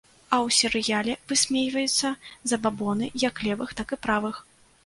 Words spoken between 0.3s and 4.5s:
А ў серыяле высмейваюцца забабоны як левых, так і правых.